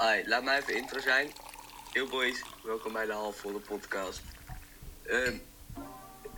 [0.00, 1.28] Hi, laat mij even intro zijn.
[1.92, 4.22] Yo boys, welkom bij de halfvolle podcast.
[5.02, 5.34] Ehm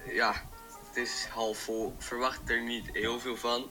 [0.06, 0.32] ja,
[0.88, 1.94] het is half vol.
[1.98, 3.66] Verwacht er niet heel veel van.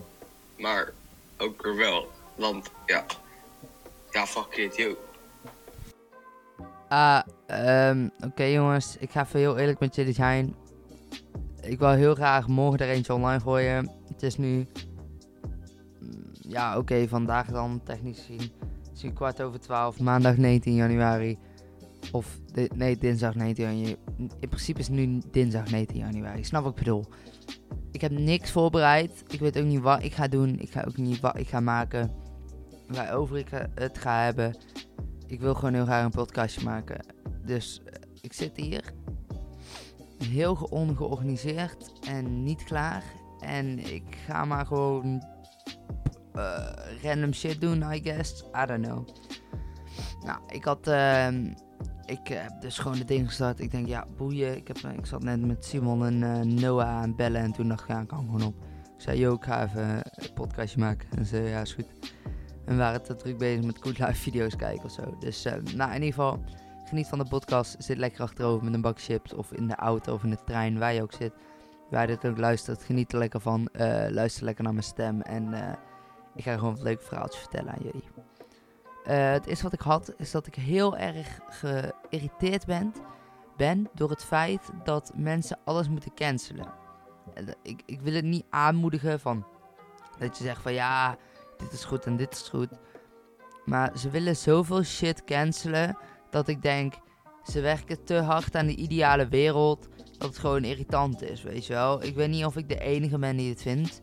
[0.58, 0.92] Maar
[1.38, 2.12] ook er wel.
[2.36, 3.06] Want ja,
[4.12, 4.98] ja fuck it, yo.
[6.88, 10.56] Ah, ehm, oké jongens, ik ga even heel eerlijk met jullie zijn.
[11.62, 13.92] Ik wil heel graag morgen er eentje online gooien.
[14.08, 14.68] Het is nu,
[16.00, 18.71] mm, ja oké, vandaag dan technisch gezien.
[19.04, 21.38] Nu kwart over twaalf, maandag 19 januari.
[22.12, 22.40] Of,
[22.76, 23.98] nee, dinsdag 19 januari.
[24.40, 27.06] In principe is nu dinsdag 19 januari, snap ik bedoel.
[27.92, 29.24] Ik heb niks voorbereid.
[29.28, 30.60] Ik weet ook niet wat ik ga doen.
[30.60, 32.12] Ik ga ook niet wat ik ga maken.
[32.88, 34.56] Waarover ik eh, het ga hebben.
[35.28, 37.06] Ik wil gewoon heel graag een podcastje maken.
[37.46, 38.94] Dus eh, ik zit hier.
[40.24, 43.04] Heel ge- ongeorganiseerd en niet klaar.
[43.40, 45.24] En ik ga maar gewoon
[46.36, 48.44] eh, random shit doen, I guess.
[48.64, 49.08] I don't know.
[50.26, 50.88] Nou, ik had.
[50.88, 51.54] ehm,
[52.12, 53.60] ik heb dus gewoon de ding gestart.
[53.60, 54.56] Ik denk, ja, boeien.
[54.56, 57.42] Ik, heb, eh, ik zat net met Simon en eh, Noah aan bellen.
[57.42, 58.56] En toen dacht ik, ja, ik kan gewoon op.
[58.96, 61.08] Ik zei, yo, ik ga even een podcastje maken.
[61.18, 62.14] En ze ja, is goed.
[62.66, 65.18] En we waren te druk bezig met Good Life video's kijken of zo.
[65.20, 66.44] Dus eh, nou, in ieder geval,
[66.86, 67.76] geniet van de podcast.
[67.80, 69.34] Zit lekker achterover met een bak chips.
[69.34, 71.34] Of in de auto of in de trein, waar je ook zit.
[71.90, 73.70] Waar je dit ook luistert, geniet er lekker van.
[74.10, 75.22] Luister lekker naar mijn stem.
[75.22, 75.54] En
[76.36, 78.04] ik ga gewoon een leuk verhaaltje vertellen aan jullie.
[79.04, 82.94] Eh, het eerste wat ik had, is dat ik heel erg geïrriteerd ben,
[83.58, 86.74] ben door het feit dat mensen alles moeten cancelen.
[87.34, 89.46] Eh, Ik, ik wil het niet aanmoedigen van
[90.18, 91.18] dat je zegt van ja,
[91.58, 92.70] dit is goed en dit is goed.
[93.66, 95.98] Maar ze willen zoveel shit cancelen
[96.30, 96.94] dat ik denk,
[97.44, 101.74] ze werken te hard aan de ideale wereld dat het gewoon irritant is, weet je
[101.74, 102.04] wel.
[102.04, 104.02] Ik weet niet of ik de enige ben die het vindt.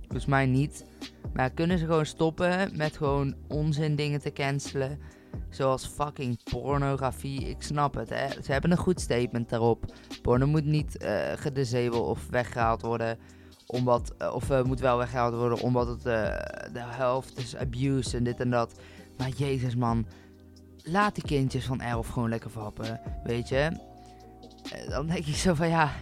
[0.00, 0.84] Volgens mij niet.
[1.36, 4.98] Maar kunnen ze gewoon stoppen met gewoon onzin dingen te cancelen?
[5.50, 7.48] Zoals fucking pornografie.
[7.48, 8.42] Ik snap het, hè.
[8.42, 9.84] Ze hebben een goed statement daarop.
[10.22, 10.96] Porno moet niet
[11.36, 13.18] gedisabeld of weggehaald worden
[13.66, 16.02] omdat, eh, of eh, moet wel weggehaald worden omdat het
[16.72, 18.80] de helft is abuse en dit en dat.
[19.18, 20.06] Maar jezus man,
[20.82, 23.70] laat die kindjes van 11 gewoon lekker verhappen, weet je.
[24.88, 25.92] Dan denk ik zo van ja,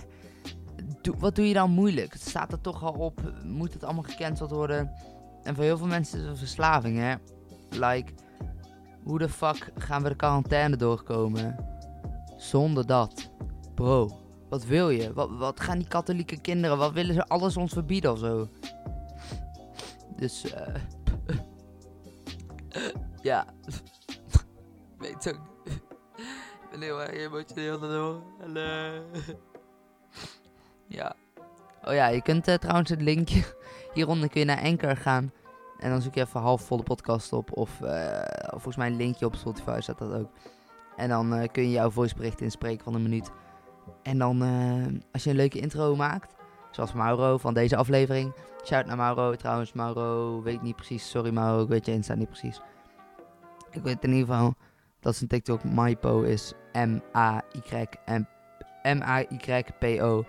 [1.19, 2.13] wat doe je dan moeilijk?
[2.13, 4.91] Het staat er toch al op, moet het allemaal gecanceld worden?
[5.45, 7.15] En voor heel veel mensen is het een verslaving hè.
[7.71, 8.13] Like,
[9.03, 11.57] hoe de fuck gaan we de quarantaine doorkomen?
[12.37, 13.31] Zonder dat.
[13.75, 15.13] Bro, wat wil je?
[15.13, 16.79] Wat, wat gaan die katholieke kinderen?
[16.79, 18.49] Wat willen ze alles ons verbieden of zo?
[20.17, 20.75] Dus, eh.
[23.23, 23.47] ja.
[24.99, 25.41] Weet ook.
[25.65, 28.23] Ik ben heel erg emotioneel daardoor.
[28.41, 28.53] En,
[30.99, 31.17] ja.
[31.85, 33.45] Oh ja, je kunt eh, trouwens het linkje.
[33.95, 35.33] Hieronder kun je naar Anchor gaan.
[35.79, 37.57] En dan zoek je even halfvolle podcast op.
[37.57, 40.31] Of eh, volgens mij een linkje op Spotify staat dat ook.
[40.97, 43.31] En dan eh, kun je jouw voicebericht inspreken van een minuut.
[44.03, 46.35] En dan, eh, als je een leuke intro maakt,
[46.71, 48.35] zoals Mauro van deze aflevering.
[48.65, 49.73] Shout naar Mauro trouwens.
[49.73, 51.11] Mauro, weet niet precies.
[51.11, 52.61] Sorry Mauro, ik weet je Insta niet precies.
[53.71, 54.55] Ik weet in ieder geval
[55.01, 56.53] dat zijn TikTok Maipo is.
[58.83, 60.25] M-A-Y-P-O.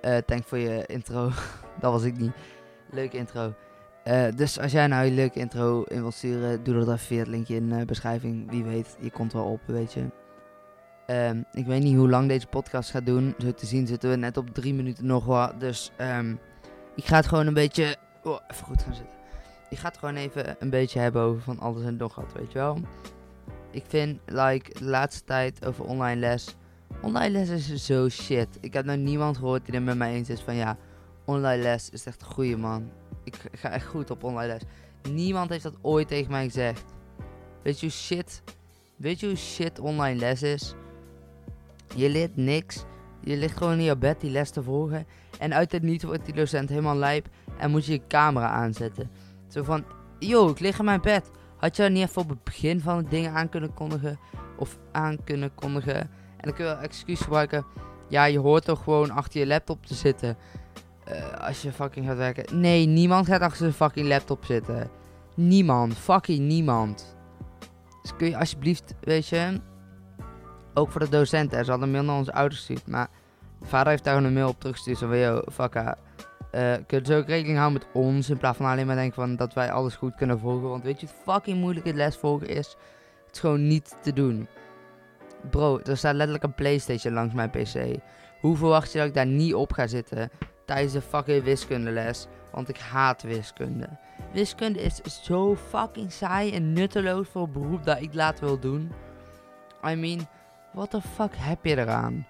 [0.00, 1.30] Eh Dank voor je intro.
[1.80, 2.32] dat was ik niet.
[2.90, 3.54] Leuke intro.
[4.04, 7.18] Eh, dus als jij nou je leuke intro in wilt sturen, doe dat even via
[7.18, 8.50] het linkje in de beschrijving.
[8.50, 10.06] Wie weet, je komt wel op, weet je.
[11.06, 13.34] Ehm, ik weet niet hoe lang deze podcast gaat doen.
[13.38, 15.60] Zo te zien zitten we net op drie minuten nog wat.
[15.60, 16.34] Dus ehm,
[16.94, 17.96] ik ga het gewoon een beetje...
[18.22, 19.16] Oh, even goed gaan zitten.
[19.68, 22.52] Ik ga het gewoon even een beetje hebben over van alles en nog wat, weet
[22.52, 22.78] je wel.
[23.70, 26.56] Ik vind, like, de laatste tijd over online les...
[27.02, 28.48] Online les is zo shit.
[28.60, 30.54] Ik heb nou niemand gehoord die er met mij eens is van...
[30.54, 30.76] Ja,
[31.28, 32.90] online les is echt een goeie, man.
[33.24, 34.62] Ik ga echt goed op online les.
[35.12, 36.84] Niemand heeft dat ooit tegen mij gezegd.
[37.62, 38.42] Weet je hoe shit...
[38.96, 40.74] Weet je hoe shit online les is?
[41.94, 42.84] Je leert niks.
[43.20, 45.06] Je ligt gewoon in je bed die les te volgen.
[45.38, 47.28] En uit het niet wordt die docent helemaal lijp.
[47.58, 49.10] En moet je je camera aanzetten.
[49.48, 49.84] Zo van,
[50.18, 51.30] yo, ik lig in mijn bed.
[51.56, 54.18] Had je niet even op het begin van het dingen aan kunnen kondigen?
[54.56, 56.00] Of aan kunnen kondigen?
[56.36, 57.64] En dan kun je wel excuus gebruiken.
[58.08, 60.36] Ja, je hoort toch gewoon achter je laptop te zitten.
[61.08, 62.60] Eh, als je fucking gaat werken.
[62.60, 64.90] Nee, niemand gaat achter zijn fucking laptop zitten.
[65.34, 65.96] Niemand.
[65.98, 67.16] Fucking niemand.
[68.02, 69.60] Dus kun je alsjeblieft, weet je...
[70.74, 71.64] Ook voor de docenten.
[71.64, 72.86] Ze hadden een mail naar onze ouders gestuurd.
[72.86, 73.08] Maar
[73.62, 74.98] vader heeft daar een mail op teruggestuurd.
[74.98, 75.98] Zo van, yo, fuck haar.
[76.50, 78.30] Eh, kun je dus ook rekening houden met ons.
[78.30, 80.68] In plaats van alleen maar denken van dat wij alles goed kunnen volgen.
[80.68, 82.76] Want weet je hoe fucking moeilijk het lesvolgen is?
[83.26, 84.48] Het is gewoon niet te doen.
[85.50, 88.00] Bro, er staat letterlijk een Playstation langs mijn pc.
[88.40, 90.30] Hoe verwacht je dat ik daar niet op ga zitten?
[90.68, 92.26] Tijdens de fucking wiskundeles.
[92.52, 93.88] Want ik haat wiskunde.
[94.32, 98.92] Wiskunde is zo fucking saai en nutteloos voor een beroep dat ik laat wil doen.
[99.84, 100.28] I mean,
[100.72, 102.26] what the fuck heb je eraan?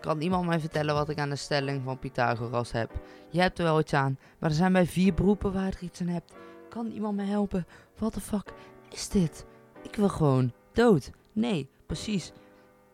[0.00, 2.90] Kan iemand mij vertellen wat ik aan de stelling van Pythagoras heb?
[3.30, 6.00] Je hebt er wel iets aan, maar er zijn bij vier beroepen waar je iets
[6.00, 6.32] aan hebt.
[6.68, 7.66] Kan iemand me helpen?
[7.96, 8.52] What the fuck
[8.90, 9.44] is dit?
[9.82, 11.10] Ik wil gewoon dood.
[11.32, 12.32] Nee, precies.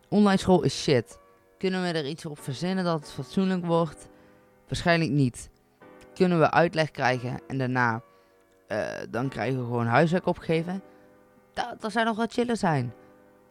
[0.09, 1.19] Online school is shit.
[1.59, 4.09] Kunnen we er iets op verzinnen dat het fatsoenlijk wordt?
[4.69, 5.51] Waarschijnlijk niet.
[6.15, 8.03] Kunnen we uitleg krijgen en daarna
[8.69, 10.83] uh, dan krijgen we gewoon huiswerk opgegeven?
[11.79, 12.93] Dat, zou nog wat chiller zijn.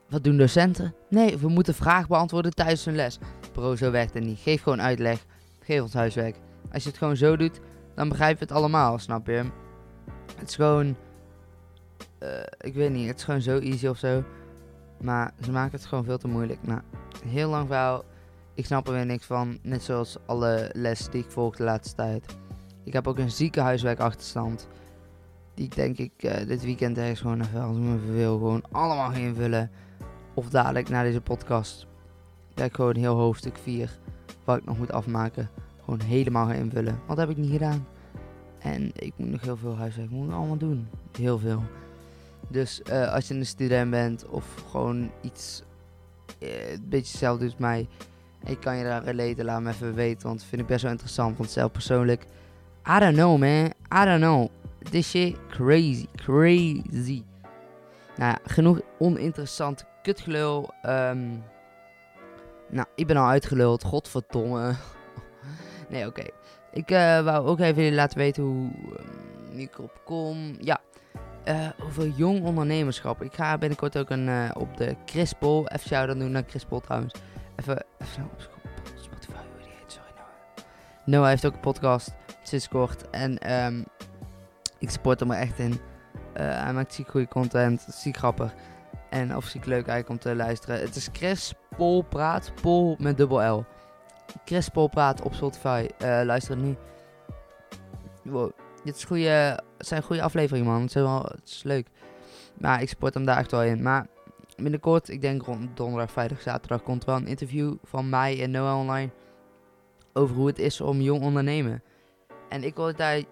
[0.10, 0.96] Wat doen docenten?
[1.10, 3.18] Nee, we moeten vragen beantwoorden tijdens hun les.
[3.52, 4.40] Bro, zo werkt het niet.
[4.40, 5.26] Geef gewoon uitleg.
[5.60, 6.36] Geef ons huiswerk.
[6.72, 7.60] Als je het gewoon zo doet,
[7.96, 9.44] dan begrijpen we het allemaal, snap je?
[10.36, 10.96] Het is gewoon...
[12.24, 14.24] Uh, ik weet niet, het is gewoon zo easy of zo.
[15.02, 16.60] Maar ze maken het gewoon veel te moeilijk.
[16.62, 16.82] Nou,
[17.28, 18.04] heel lang verhaal.
[18.56, 19.57] Ik snap er weer niks van.
[19.62, 22.38] Net zoals alle les die ik volg de laatste tijd.
[22.84, 24.68] Ik heb ook een zieke huiswerkachterstand.
[25.54, 28.63] Die ik denk ik uh, dit weekend ergens gewoon even als ik me verveel gewoon
[28.72, 29.72] allemaal ga invullen.
[30.34, 31.88] Of dadelijk na deze podcast.
[32.54, 34.00] Dat ik gewoon heel hoofdstuk 4,
[34.44, 35.50] wat ik nog moet afmaken,
[35.84, 37.00] gewoon helemaal ga invullen.
[37.08, 37.88] Wat heb ik niet gedaan?
[38.60, 40.88] En ik moet nog heel veel huiswerk moet allemaal doen.
[41.18, 41.63] Heel veel.
[42.48, 45.63] Dus uh, als je een student bent of gewoon iets
[46.40, 47.88] uh, een beetje hetzelfde doet mij.
[48.46, 50.28] Ik kan je daar relaten, laat me even weten.
[50.28, 51.38] Want dat vind ik best wel interessant.
[51.38, 52.26] Want zelf persoonlijk,
[52.96, 53.66] I don't know man.
[54.02, 54.50] I don't know.
[54.90, 56.06] This shit crazy.
[56.16, 57.24] Crazy.
[58.16, 60.70] Nou ja, genoeg oninteressant kutgelul.
[60.86, 61.44] Um,
[62.70, 63.84] nou, ik ben al uitgeluld.
[63.84, 64.74] Godverdomme.
[65.90, 66.24] nee, oké.
[66.72, 68.72] Ik uh, wou ook even laten weten hoe
[69.52, 70.56] uh, ik erop kom.
[70.60, 70.82] Ja,
[71.46, 73.22] uh, over jong ondernemerschap.
[73.22, 75.68] Ik ga binnenkort ook een, uh, op de Crispel.
[75.68, 77.14] Even shout-out doen naar Crispel trouwens.
[77.56, 78.42] Even, even op
[78.96, 79.92] Spotify, hoe die heet.
[79.92, 80.66] Sorry Noah.
[81.06, 82.13] Noah heeft ook een podcast
[82.44, 83.10] sinds kort.
[83.10, 83.86] En um,
[84.80, 85.72] ik support hem er echt in.
[85.72, 85.78] Uh,
[86.63, 87.86] hij maakt ziek goede content.
[87.90, 88.54] Ziek grappig.
[89.10, 90.80] En of ziek leuk eigenlijk om te luisteren.
[90.80, 92.52] Het is Chris Pol Praat.
[92.62, 93.66] Pol met dubbel L.
[94.46, 95.88] Chris Pol Praat op Spotify.
[96.00, 96.75] luister nu.
[98.24, 98.51] Wow.
[98.84, 100.81] Dit is goede, zijn goede afleveringen, man.
[100.81, 101.88] Het is, wel, het is leuk.
[102.58, 103.81] Maar ik support hem daar echt wel in.
[103.81, 104.06] Maar
[104.56, 108.80] binnenkort, ik denk rond donderdag, vrijdag, zaterdag, komt wel een interview van mij en Noah
[108.80, 109.10] online.
[110.13, 111.84] Over hoe het is om jong ondernemen.
[112.50, 113.24] En ik wil het daar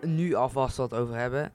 [0.00, 1.52] nu alvast wat over hebben.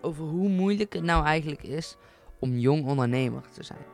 [0.00, 1.96] Over hoe moeilijk het nou eigenlijk is
[2.38, 3.84] om jong ondernemer te zijn.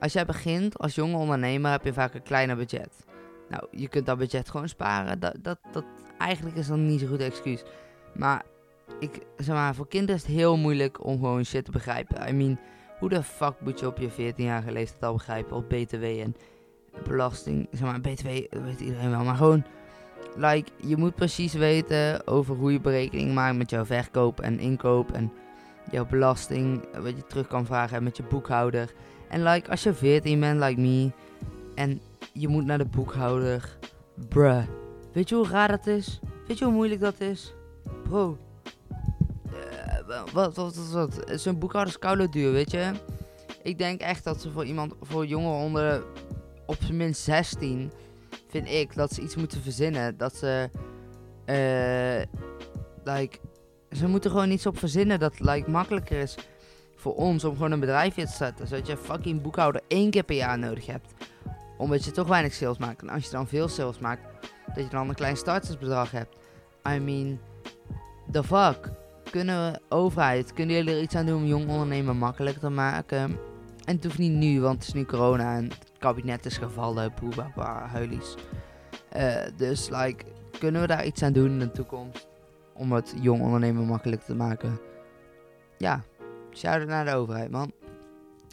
[0.00, 3.04] Als jij begint als jong ondernemer heb je vaak een kleiner budget.
[3.48, 5.20] Nou, je kunt dat budget gewoon sparen.
[5.20, 5.84] Dat, dat, dat,
[6.18, 7.62] eigenlijk is dat niet zo'n goed excuus.
[8.14, 8.44] Maar,
[9.00, 12.28] ik, zeg maar, voor kinderen is het heel moeilijk om gewoon shit te begrijpen.
[12.28, 12.58] I mean,
[12.98, 15.56] hoe de fuck moet je op je 14-jarige leeftijd al begrijpen?
[15.56, 16.36] Op BTW en
[17.04, 17.68] belasting.
[17.70, 19.24] Zeg maar, BTW weet iedereen wel.
[19.24, 19.64] Maar gewoon,
[20.36, 25.12] like, je moet precies weten over hoe je berekening maakt met jouw verkoop en inkoop.
[25.12, 25.32] En
[25.90, 28.92] jouw belasting, wat je terug kan vragen met je boekhouder.
[29.28, 31.10] En like, als je 14 bent, like me,
[31.74, 32.00] en
[32.32, 33.78] je moet naar de boekhouder.
[34.28, 34.62] Bruh.
[35.12, 36.20] Weet je hoe raar dat is?
[36.46, 37.54] Weet je hoe moeilijk dat is?
[38.02, 38.38] Bro.
[40.06, 41.40] Wat, wat, wat, wat?
[41.40, 42.92] Zo'n boekhouder is koude duur, weet je?
[43.62, 46.02] Ik denk echt dat ze voor iemand, voor jongeren onder
[46.66, 47.92] op zijn minst 16,
[48.48, 50.16] vind ik, dat ze iets moeten verzinnen.
[50.16, 50.70] Dat ze,
[51.46, 52.40] uh,
[53.04, 53.38] like,
[53.90, 56.36] ze moeten gewoon iets op verzinnen dat, like, makkelijker is
[56.96, 58.66] voor ons om gewoon een bedrijfje te zetten.
[58.66, 61.12] Zodat je fucking boekhouder één keer per jaar nodig hebt.
[61.78, 63.02] Omdat je toch weinig sales maakt.
[63.02, 64.22] En als je dan veel sales maakt,
[64.74, 66.36] dat je dan een klein startersbedrag hebt.
[66.88, 67.40] I mean,
[68.30, 68.90] the fuck?
[69.30, 73.38] Kunnen we, overheid, kunnen jullie er iets aan doen om jong ondernemen makkelijker te maken?
[73.84, 77.14] En het hoeft niet nu, want het is nu corona en het kabinet is gevallen,
[77.14, 78.34] poebaba, huilies.
[79.16, 80.24] Uh, dus, like,
[80.58, 82.28] kunnen we daar iets aan doen in de toekomst?
[82.74, 84.78] Om het jong ondernemen makkelijker te maken?
[85.78, 86.02] Ja,
[86.52, 87.72] shout-out naar de overheid, man.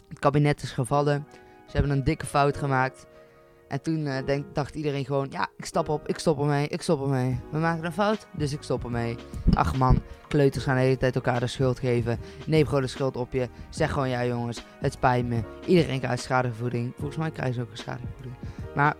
[0.08, 1.26] Het kabinet is gevallen.
[1.66, 3.06] Ze hebben een dikke fout gemaakt.
[3.74, 6.82] En toen uh, denk, dacht iedereen gewoon, ja, ik stap op, ik stop ermee, ik
[6.82, 7.40] stop ermee.
[7.50, 9.16] We maken een fout, dus ik stop ermee.
[9.54, 12.18] Ach man, kleuters gaan de hele tijd elkaar de schuld geven.
[12.46, 13.48] Neem gewoon de schuld op je.
[13.70, 15.40] Zeg gewoon, ja jongens, het spijt me.
[15.66, 16.92] Iedereen krijgt schadevergoeding.
[16.96, 18.34] Volgens mij krijgen ze ook een schadevergoeding.
[18.74, 18.96] Maar,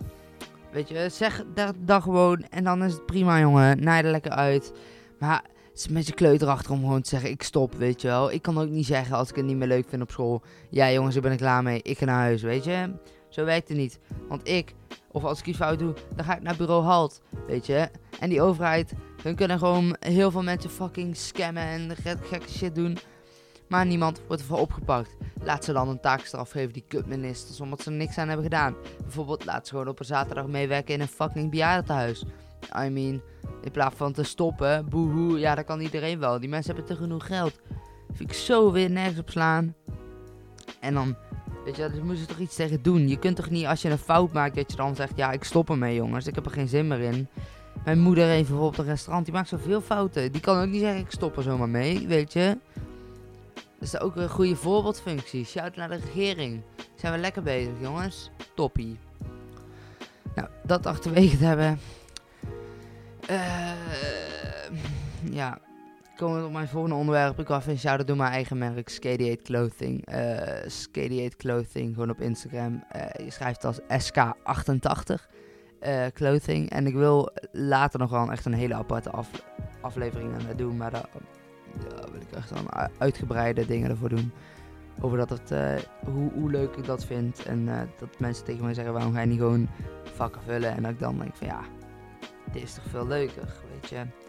[0.71, 3.83] weet je, zeg dat, dat gewoon en dan is het prima jongen.
[3.83, 4.73] Naai er lekker uit.
[5.19, 8.07] Maar het is met je kleuter achter om gewoon te zeggen, ik stop, weet je
[8.07, 8.31] wel.
[8.31, 10.41] Ik kan ook niet zeggen als ik het niet meer leuk vind op school.
[10.69, 11.81] Ja jongens, daar ben ik klaar mee.
[11.81, 12.93] Ik ga naar huis, weet je.
[13.35, 13.99] Zo werkt het niet.
[14.27, 14.73] Want ik,
[15.11, 17.21] of als ik iets fout doe, dan ga ik naar bureau Halt.
[17.47, 17.89] Weet je?
[18.19, 22.97] En die overheid, hun kunnen gewoon heel veel mensen fucking scammen en gekke shit doen.
[23.67, 25.17] Maar niemand wordt ervoor opgepakt.
[25.43, 28.75] Laat ze dan een taakstraf geven, die kutministers, omdat ze er niks aan hebben gedaan.
[29.01, 32.25] Bijvoorbeeld, laat ze gewoon op een zaterdag meewerken in een fucking bejaardentehuis.
[32.85, 33.21] I mean,
[33.61, 36.39] In plaats van te stoppen, boehoe, ja, dat kan iedereen wel.
[36.39, 37.59] Die mensen hebben te genoeg geld.
[38.13, 39.75] Vind ik zo weer nergens op slaan.
[40.79, 41.15] En dan,
[41.65, 43.07] weet je, dus moeten ze toch iets tegen doen.
[43.07, 45.43] Je kunt toch niet, als je een fout maakt, dat je dan zegt, ja, ik
[45.43, 46.27] stop ermee, jongens.
[46.27, 47.27] Ik heb er geen zin meer in.
[47.83, 50.31] Mijn moeder heeft bijvoorbeeld een restaurant, die maakt zoveel fouten.
[50.31, 52.57] Die kan ook niet zeggen, ik stop er zomaar mee, weet je.
[53.53, 55.45] Dat is ook een goede voorbeeldfunctie.
[55.45, 56.61] Shout naar de regering.
[56.95, 58.29] Zijn we lekker bezig, jongens.
[58.55, 58.97] Toppie.
[60.35, 61.79] Nou, dat achterwege te hebben.
[63.27, 63.71] Eh,
[65.31, 65.59] ja,
[66.15, 67.39] komen we op mijn volgende onderwerp.
[67.39, 70.13] Ik wil even een shout-out doen mijn eigen merk, Skady Clothing.
[70.13, 72.83] Uh, Skady Clothing, gewoon op Instagram.
[72.95, 75.23] Uh, je schrijft als SK88
[75.81, 76.69] uh, Clothing.
[76.69, 79.29] En ik wil later nog wel echt een hele aparte af
[79.81, 80.77] aflevering aan doen.
[80.77, 81.09] Maar daar
[81.79, 84.31] ja, wil ik echt dan uitgebreide dingen ervoor doen.
[85.01, 85.51] Over dat het,
[86.05, 87.45] hoe, hoe leuk ik dat vind.
[87.45, 87.65] En
[87.99, 89.69] dat mensen tegen mij zeggen, waarom ga je niet gewoon
[90.03, 90.75] vakken vullen?
[90.75, 91.61] En dat ik dan denk van ja,
[92.51, 94.24] dit is toch veel leuker, weet je.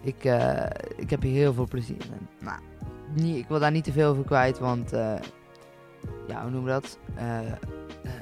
[0.00, 0.64] Ik, uh,
[0.96, 2.28] ik heb hier heel veel plezier in.
[2.44, 2.60] Nou,
[3.14, 5.14] niet, ik wil daar niet te veel over kwijt, want uh,
[6.28, 6.98] ja, hoe noemen we dat?
[7.16, 7.52] Uh,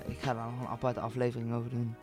[0.07, 1.95] ik ga daar nog een aparte aflevering over doen.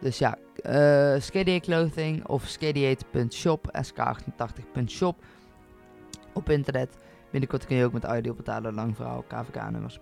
[0.00, 5.24] Dus ja, uh, Clothing of skadiate.shop, sk88.shop
[6.32, 6.98] op internet.
[7.30, 10.00] Binnenkort kun je ook met audio betalen, lang verhaal, KVK-nummers,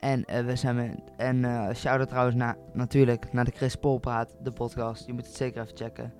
[0.00, 5.06] En we zijn en uh, shout-out trouwens naar, natuurlijk naar de Chris Polpraat, de podcast.
[5.06, 6.12] Je moet het zeker even checken.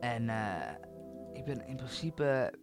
[0.00, 0.70] En uh,
[1.32, 2.54] ik ben in principe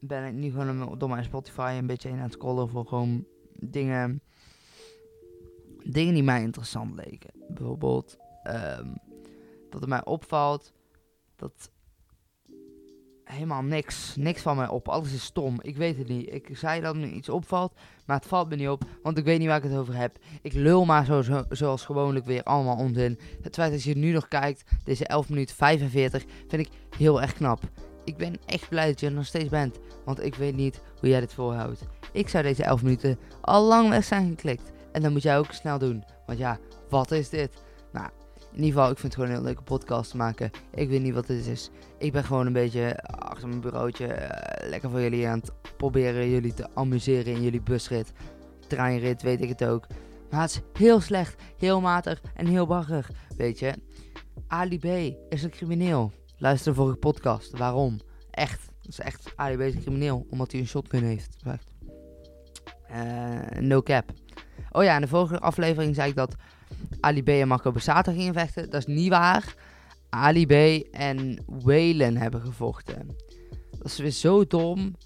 [0.00, 3.26] ben ik nu gewoon door mijn Spotify een beetje heen aan het scrollen voor gewoon
[3.54, 4.22] dingen,
[5.84, 7.30] dingen die mij interessant leken.
[7.48, 8.98] Bijvoorbeeld um,
[9.70, 10.72] dat het mij opvalt
[11.36, 11.70] dat
[13.30, 14.88] helemaal niks, niks van mij op.
[14.88, 15.58] Alles is stom.
[15.62, 16.32] Ik weet het niet.
[16.34, 17.72] Ik zei dat me iets opvalt,
[18.06, 20.16] maar het valt me niet op, want ik weet niet waar ik het over heb.
[20.42, 23.18] Ik lul maar zo, zo zoals gewoonlijk weer allemaal onzin.
[23.42, 27.32] Het feit dat je nu nog kijkt, deze 11 minuten 45, vind ik heel erg
[27.32, 27.60] knap.
[28.04, 31.08] Ik ben echt blij dat je er nog steeds bent, want ik weet niet hoe
[31.08, 31.86] jij dit volhoudt.
[32.12, 34.72] Ik zou deze 11 minuten al lang weg zijn geklikt.
[34.92, 36.58] En dan moet jij ook snel doen, want ja,
[36.88, 37.62] wat is dit?
[37.92, 38.10] Nou,
[38.52, 40.50] in ieder geval, ik vind het gewoon een leuke podcast te maken.
[40.74, 41.70] Ik weet niet wat dit is.
[41.98, 46.30] Ik ben gewoon een beetje achter mijn bureautje uh, lekker voor jullie aan het proberen
[46.30, 48.12] jullie te amuseren in jullie busrit.
[48.66, 49.86] Treinrit, weet ik het ook.
[50.30, 53.06] Maar het is heel slecht, heel matig en heel bagger.
[53.36, 53.74] Weet je,
[54.46, 54.84] Ali B
[55.28, 56.12] is een crimineel.
[56.36, 57.58] Luister de vorige podcast.
[57.58, 58.00] Waarom?
[58.30, 58.70] Echt.
[58.80, 60.26] Dat is echt, Ali B is een crimineel.
[60.30, 61.36] Omdat hij een shotgun heeft.
[62.90, 64.12] Uh, no cap.
[64.70, 66.34] Oh ja, in de vorige aflevering zei ik dat
[67.00, 68.70] Ali B en Marco Bassato gingen vechten.
[68.70, 69.54] Dat is niet waar.
[70.10, 73.16] Ali B en Whalen hebben gevochten.
[73.78, 74.96] Dat is weer zo dom.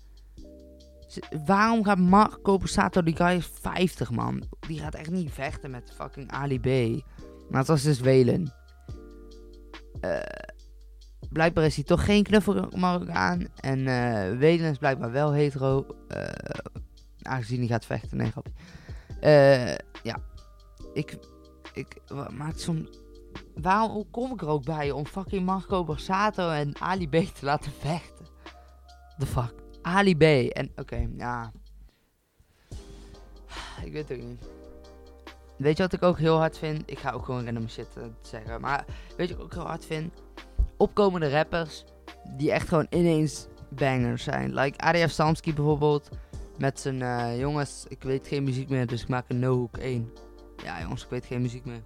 [1.46, 4.42] Waarom gaat Marco Bassato, die guy is 50 man.
[4.66, 6.66] Die gaat echt niet vechten met fucking Ali B.
[7.50, 8.52] Maar het was dus Whalen.
[10.00, 10.18] Uh,
[11.30, 13.46] blijkbaar is hij toch geen knuffel Marokkaan.
[13.60, 15.86] En uh, is blijkbaar wel hetero.
[16.08, 16.24] Uh,
[17.22, 18.16] aangezien hij gaat vechten.
[18.16, 18.52] Nee, grapje.
[20.02, 20.18] ja.
[20.92, 21.18] Ik
[21.74, 22.00] ik,
[22.36, 22.88] maar soms,
[23.54, 27.72] waarom kom ik er ook bij om fucking Marco Borsato en Ali B te laten
[27.72, 28.26] vechten?
[29.18, 29.54] The fuck?
[29.82, 30.22] Ali B.
[30.52, 31.52] En oké, ja.
[33.84, 34.44] Ik weet het ook niet.
[35.56, 36.82] Weet je wat ik ook heel hard vind?
[36.86, 38.60] Ik ga ook gewoon random shit uh, zeggen.
[38.60, 38.84] Maar
[39.16, 40.12] weet je wat ik ook heel hard vind?
[40.76, 41.84] Opkomende rappers
[42.36, 44.54] die echt gewoon ineens bangers zijn.
[44.54, 46.08] Like ADF Samski bijvoorbeeld.
[46.58, 49.76] Met zijn uh, jongens, ik weet geen muziek meer, dus ik maak een No Hook
[49.76, 50.12] 1.
[50.64, 51.82] Ja, jongens, ik weet geen muziek meer.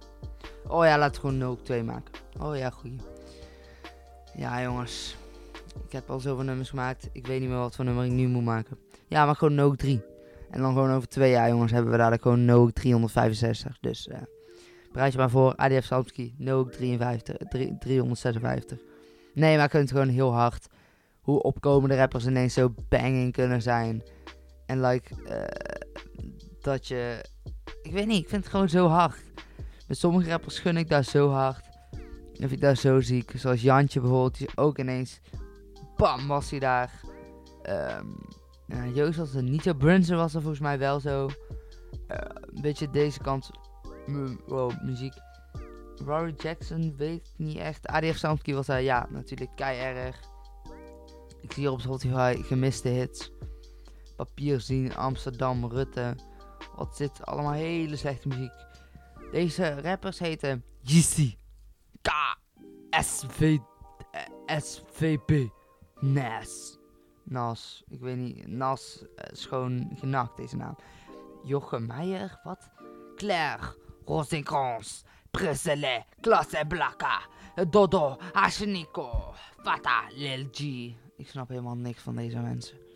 [0.67, 2.13] Oh ja, laten we gewoon Nook 2 maken.
[2.41, 2.99] Oh ja, goeie.
[4.35, 5.15] Ja, jongens.
[5.85, 7.09] Ik heb al zoveel nummers gemaakt.
[7.11, 8.77] Ik weet niet meer wat voor nummer ik nu moet maken.
[9.07, 10.01] Ja, maar gewoon Nook 3.
[10.49, 13.77] En dan gewoon over twee jaar, jongens, hebben we dadelijk gewoon Nook 365.
[13.79, 14.17] Dus uh,
[14.91, 15.55] bereid je maar voor.
[15.55, 17.37] ADF Samsky, Nook 53,
[17.79, 18.77] 356.
[19.33, 20.67] Nee, maar vind het gewoon heel hard.
[21.21, 24.03] Hoe opkomende rappers ineens zo banging kunnen zijn.
[24.65, 25.43] En like, uh,
[26.61, 27.25] dat je
[27.81, 29.23] ik weet niet, ik vind het gewoon zo hard.
[29.87, 31.69] Met sommige rappers gun ik daar zo hard.
[32.33, 33.31] Vind ik daar zo ziek.
[33.35, 35.19] Zoals Jantje bijvoorbeeld, die ook ineens.
[35.97, 37.01] Bam, was hij daar.
[37.69, 39.73] Um, Joost was er niet zo.
[39.73, 41.25] Brunson was er volgens mij wel zo.
[41.25, 43.49] Uh, een beetje deze kant.
[44.47, 45.13] Wow, muziek.
[46.05, 47.87] Rory Jackson weet ik niet echt.
[47.87, 50.11] ADF Samsky was daar, ja, natuurlijk kei.
[51.41, 53.31] Ik zie hier op Spotify gemiste hits.
[54.15, 56.15] Papier zien, Amsterdam, Rutte.
[56.79, 58.51] Wat zit allemaal hele slechte muziek.
[59.31, 61.35] Deze rappers heten JC,
[62.01, 62.11] K,
[62.89, 63.57] SV,
[64.45, 65.51] SVP,
[65.99, 66.77] Nas.
[67.23, 70.75] Nas, ik weet niet, Nas eh, is gewoon genakt deze naam.
[71.43, 72.69] Jochem Meijer, wat?
[73.15, 77.21] Claire, Rosencrans, Presley, Klasse Blakka,
[77.69, 80.59] Dodo, Arsenico, Fata, Lil G.
[81.17, 82.88] Ik snap helemaal niks van deze mensen.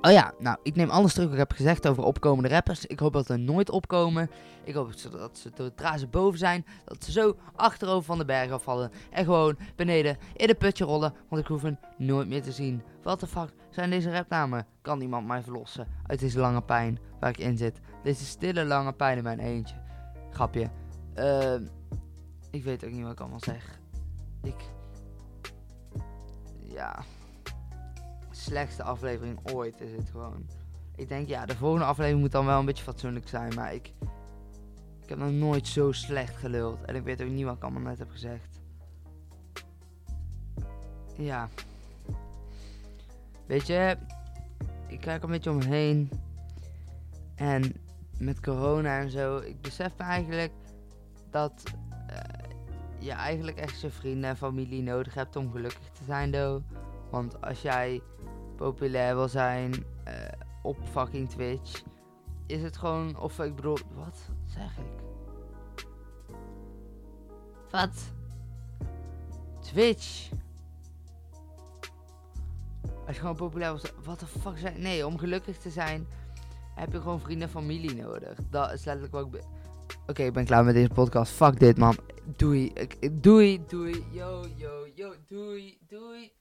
[0.00, 2.86] Oh ja, nou, ik neem alles terug wat ik heb gezegd over opkomende rappers.
[2.86, 4.30] Ik hoop dat ze nooit opkomen.
[4.64, 8.50] Ik hoop dat ze zodra ze boven zijn, dat ze zo achterover van de berg
[8.50, 8.90] afvallen.
[9.10, 12.82] En gewoon beneden in de putje rollen, want ik hoef hen nooit meer te zien.
[13.02, 14.66] Wat de fuck zijn deze rapnamen?
[14.82, 17.80] Kan iemand mij verlossen uit deze lange pijn waar ik in zit?
[18.02, 19.76] Deze stille lange pijn in mijn eentje.
[20.30, 20.70] Grapje.
[21.14, 21.62] Ehm
[22.50, 23.78] ik weet ook niet wat ik allemaal zeg.
[24.42, 24.70] Ik...
[26.62, 27.04] Ja
[28.48, 30.46] slechtste aflevering ooit is het gewoon.
[30.96, 33.54] Ik denk, ja, de volgende aflevering moet dan wel een beetje fatsoenlijk zijn.
[33.54, 33.92] Maar ik,
[35.02, 36.84] ik heb nog nooit zo slecht geluld.
[36.84, 38.60] En ik weet ook niet wat ik allemaal net heb gezegd.
[41.16, 41.48] Ja.
[43.46, 43.96] Weet je,
[44.86, 46.10] ik kijk een beetje omheen.
[47.34, 47.74] En
[48.18, 50.52] met corona en zo, ik besef eigenlijk
[51.30, 51.62] dat
[52.10, 52.16] uh,
[52.98, 56.62] je eigenlijk echt je vrienden en familie nodig hebt om gelukkig te zijn, though.
[57.10, 58.00] Want als jij
[58.58, 60.14] populair wil zijn uh,
[60.62, 61.82] op fucking Twitch,
[62.46, 65.04] is het gewoon, of ik bedoel, wat zeg ik?
[67.70, 68.12] Wat?
[69.60, 70.30] Twitch.
[73.06, 76.06] Als je gewoon populair wil wat de fuck zijn, nee, om gelukkig te zijn
[76.74, 78.38] heb je gewoon vrienden en familie nodig.
[78.50, 79.42] Dat is letterlijk wat ik.
[80.06, 81.32] Oké, ik ben klaar met deze podcast.
[81.32, 81.96] Fuck dit, man.
[82.36, 82.72] Doei.
[83.12, 84.04] Doei, doei.
[84.10, 85.14] Yo, yo, yo.
[85.26, 86.37] Doei, doei.